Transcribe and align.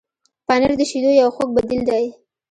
پنېر 0.47 0.71
د 0.79 0.81
شیدو 0.89 1.11
یو 1.21 1.29
خوږ 1.35 1.49
بدیل 1.55 1.81
دی. 1.89 2.05